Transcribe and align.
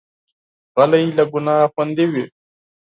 غلی، 0.77 1.03
له 1.17 1.23
ګناه 1.33 1.65
خوندي 1.73 2.05
وي. 2.11 2.25